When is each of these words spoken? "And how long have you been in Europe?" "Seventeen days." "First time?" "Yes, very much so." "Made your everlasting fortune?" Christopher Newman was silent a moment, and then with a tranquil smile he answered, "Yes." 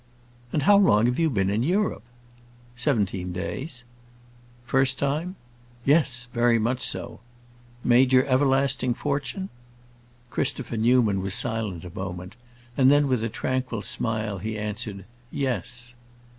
"And 0.51 0.63
how 0.63 0.77
long 0.77 1.05
have 1.05 1.19
you 1.19 1.29
been 1.29 1.51
in 1.51 1.61
Europe?" 1.61 2.01
"Seventeen 2.75 3.31
days." 3.31 3.83
"First 4.65 4.97
time?" 4.97 5.35
"Yes, 5.85 6.27
very 6.33 6.57
much 6.57 6.81
so." 6.81 7.19
"Made 7.83 8.11
your 8.11 8.25
everlasting 8.25 8.95
fortune?" 8.95 9.49
Christopher 10.31 10.77
Newman 10.77 11.21
was 11.21 11.35
silent 11.35 11.85
a 11.85 11.91
moment, 11.91 12.35
and 12.75 12.89
then 12.89 13.07
with 13.07 13.23
a 13.23 13.29
tranquil 13.29 13.83
smile 13.83 14.39
he 14.39 14.57
answered, 14.57 15.05
"Yes." 15.29 15.93